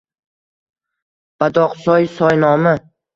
Badoqsoy– 1.43 2.09
soy 2.15 2.39
nomi. 2.45 2.73